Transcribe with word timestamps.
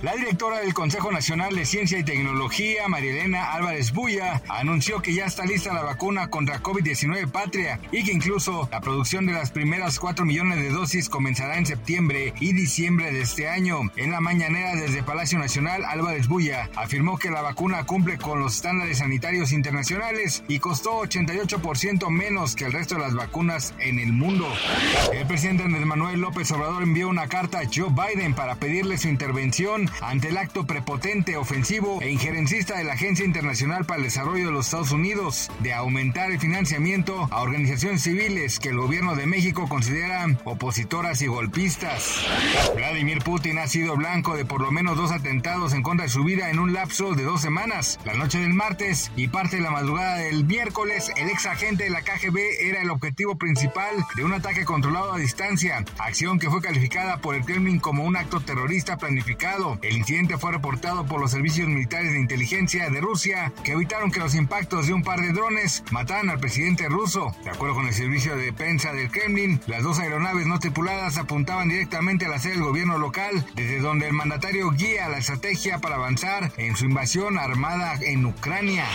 La 0.00 0.14
directora 0.14 0.60
del 0.60 0.74
Consejo 0.74 1.10
Nacional 1.10 1.56
de 1.56 1.66
Ciencia 1.66 1.98
y 1.98 2.04
Tecnología, 2.04 2.86
Marielena 2.86 3.52
Álvarez 3.52 3.92
Buya, 3.92 4.40
anunció 4.48 5.02
que 5.02 5.12
ya 5.12 5.24
está 5.24 5.44
lista 5.44 5.74
la 5.74 5.82
vacuna 5.82 6.30
contra 6.30 6.62
COVID-19 6.62 7.28
Patria 7.32 7.80
y 7.90 8.04
que 8.04 8.12
incluso 8.12 8.68
la 8.70 8.80
producción 8.80 9.26
de 9.26 9.32
las 9.32 9.50
primeras 9.50 9.98
4 9.98 10.24
millones 10.24 10.58
de 10.58 10.70
dosis 10.70 11.08
comenzará 11.08 11.58
en 11.58 11.66
septiembre 11.66 12.32
y 12.38 12.52
diciembre 12.52 13.10
de 13.10 13.22
este 13.22 13.48
año. 13.48 13.90
En 13.96 14.12
la 14.12 14.20
mañanera 14.20 14.76
desde 14.76 15.02
Palacio 15.02 15.40
Nacional, 15.40 15.84
Álvarez 15.84 16.28
Buya 16.28 16.70
afirmó 16.76 17.18
que 17.18 17.32
la 17.32 17.42
vacuna 17.42 17.84
cumple 17.84 18.18
con 18.18 18.38
los 18.38 18.54
estándares 18.54 18.98
sanitarios 18.98 19.50
internacionales 19.50 20.44
y 20.46 20.60
costó 20.60 21.02
88% 21.02 22.08
menos 22.08 22.54
que 22.54 22.66
el 22.66 22.72
resto 22.72 22.94
de 22.94 23.00
las 23.00 23.16
vacunas 23.16 23.74
en 23.80 23.98
el 23.98 24.12
mundo. 24.12 24.46
El 25.12 25.26
presidente 25.26 25.64
Andrés 25.64 25.86
Manuel 25.86 26.20
López 26.20 26.48
Obrador 26.52 26.84
envió 26.84 27.08
una 27.08 27.26
carta 27.26 27.58
a 27.58 27.64
Joe 27.64 27.90
Biden 27.90 28.34
para 28.34 28.54
pedirle 28.54 28.96
su 28.96 29.08
intervención 29.08 29.87
ante 30.00 30.28
el 30.28 30.36
acto 30.36 30.66
prepotente, 30.66 31.36
ofensivo 31.36 32.00
e 32.00 32.10
injerencista 32.10 32.76
de 32.76 32.84
la 32.84 32.94
Agencia 32.94 33.24
Internacional 33.24 33.84
para 33.84 33.98
el 33.98 34.04
Desarrollo 34.04 34.46
de 34.46 34.52
los 34.52 34.66
Estados 34.66 34.92
Unidos 34.92 35.50
de 35.60 35.74
aumentar 35.74 36.30
el 36.30 36.38
financiamiento 36.38 37.28
a 37.30 37.42
organizaciones 37.42 38.02
civiles 38.02 38.58
que 38.58 38.70
el 38.70 38.78
gobierno 38.78 39.16
de 39.16 39.26
México 39.26 39.68
considera 39.68 40.26
opositoras 40.44 41.22
y 41.22 41.26
golpistas. 41.26 42.24
Vladimir 42.76 43.18
Putin 43.18 43.58
ha 43.58 43.66
sido 43.66 43.96
blanco 43.96 44.36
de 44.36 44.44
por 44.44 44.60
lo 44.60 44.70
menos 44.70 44.96
dos 44.96 45.12
atentados 45.12 45.72
en 45.72 45.82
contra 45.82 46.04
de 46.06 46.12
su 46.12 46.24
vida 46.24 46.50
en 46.50 46.58
un 46.58 46.72
lapso 46.72 47.14
de 47.14 47.24
dos 47.24 47.40
semanas. 47.40 47.98
La 48.04 48.14
noche 48.14 48.38
del 48.38 48.54
martes 48.54 49.10
y 49.16 49.28
parte 49.28 49.56
de 49.56 49.62
la 49.62 49.70
madrugada 49.70 50.16
del 50.16 50.44
miércoles, 50.44 51.12
el 51.16 51.28
ex 51.28 51.46
agente 51.46 51.84
de 51.84 51.90
la 51.90 52.02
KGB 52.02 52.38
era 52.60 52.82
el 52.82 52.90
objetivo 52.90 53.36
principal 53.36 53.94
de 54.16 54.24
un 54.24 54.32
ataque 54.32 54.64
controlado 54.64 55.12
a 55.12 55.18
distancia, 55.18 55.84
acción 55.98 56.38
que 56.38 56.50
fue 56.50 56.60
calificada 56.60 57.18
por 57.18 57.34
el 57.34 57.44
Kremlin 57.44 57.80
como 57.80 58.04
un 58.04 58.16
acto 58.16 58.40
terrorista 58.40 58.96
planificado. 58.96 59.77
El 59.82 59.96
incidente 59.96 60.38
fue 60.38 60.52
reportado 60.52 61.06
por 61.06 61.20
los 61.20 61.30
servicios 61.30 61.68
militares 61.68 62.12
de 62.12 62.20
inteligencia 62.20 62.90
de 62.90 63.00
Rusia, 63.00 63.52
que 63.64 63.72
evitaron 63.72 64.10
que 64.10 64.20
los 64.20 64.34
impactos 64.34 64.86
de 64.86 64.92
un 64.92 65.02
par 65.02 65.20
de 65.20 65.32
drones 65.32 65.84
mataran 65.90 66.30
al 66.30 66.40
presidente 66.40 66.88
ruso. 66.88 67.34
De 67.44 67.50
acuerdo 67.50 67.76
con 67.76 67.86
el 67.86 67.94
servicio 67.94 68.36
de 68.36 68.52
prensa 68.52 68.92
del 68.92 69.10
Kremlin, 69.10 69.60
las 69.66 69.82
dos 69.82 69.98
aeronaves 69.98 70.46
no 70.46 70.58
tripuladas 70.58 71.18
apuntaban 71.18 71.68
directamente 71.68 72.26
a 72.26 72.28
la 72.28 72.38
sede 72.38 72.54
del 72.54 72.64
gobierno 72.64 72.98
local, 72.98 73.46
desde 73.54 73.80
donde 73.80 74.06
el 74.08 74.12
mandatario 74.12 74.70
guía 74.72 75.08
la 75.08 75.18
estrategia 75.18 75.78
para 75.78 75.96
avanzar 75.96 76.52
en 76.56 76.76
su 76.76 76.86
invasión 76.86 77.38
armada 77.38 77.96
en 78.02 78.26
Ucrania. 78.26 78.86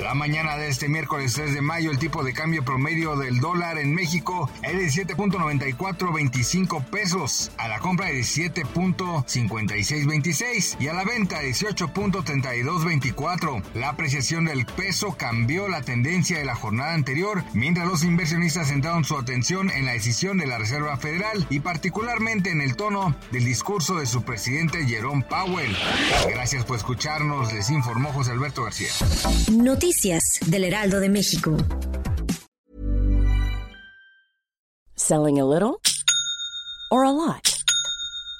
La 0.00 0.14
mañana 0.14 0.56
de 0.56 0.68
este 0.68 0.88
miércoles 0.88 1.34
3 1.34 1.54
de 1.54 1.62
mayo, 1.62 1.90
el 1.90 1.98
tipo 1.98 2.24
de 2.24 2.32
cambio 2.32 2.64
promedio 2.64 3.16
del 3.16 3.40
dólar 3.40 3.78
en 3.78 3.94
México 3.94 4.50
es 4.62 4.96
de 4.96 5.04
7.9425 5.04 6.84
pesos, 6.84 7.52
a 7.58 7.68
la 7.68 7.78
compra 7.78 8.06
de 8.06 8.22
17.56 10.22 10.76
y 10.80 10.88
a 10.88 10.94
la 10.94 11.04
venta 11.04 11.42
18.3224. 11.42 13.62
La 13.74 13.90
apreciación 13.90 14.44
del 14.44 14.66
peso 14.66 15.16
cambió 15.16 15.68
la 15.68 15.82
tendencia 15.82 16.38
de 16.38 16.44
la 16.44 16.54
jornada 16.54 16.94
anterior, 16.94 17.42
mientras 17.54 17.86
los 17.86 18.04
inversionistas 18.04 18.68
centraron 18.68 19.04
su 19.04 19.16
atención 19.16 19.70
en 19.70 19.86
la 19.86 19.92
decisión 19.92 20.38
de 20.38 20.46
la 20.46 20.58
Reserva 20.58 20.96
Federal 20.96 21.46
y 21.50 21.60
particularmente 21.60 22.50
en 22.50 22.60
el 22.60 22.76
tono 22.76 23.16
del 23.32 23.44
discurso 23.44 23.96
de 23.96 24.06
su 24.06 24.22
presidente 24.22 24.84
Jerome 24.86 25.24
Powell. 25.28 25.76
Gracias 26.28 26.64
por 26.64 26.76
escucharnos, 26.76 27.52
les 27.52 27.70
informó 27.70 28.12
José 28.12 28.32
Alberto 28.32 28.64
García. 28.64 28.90
Noticias 29.52 30.40
del 30.46 30.64
Heraldo 30.64 31.00
de 31.00 31.08
México. 31.08 31.56
Selling 34.94 35.38
a 35.38 35.44
little 35.44 35.78
or 36.90 37.04
a 37.04 37.12
lot. 37.12 37.55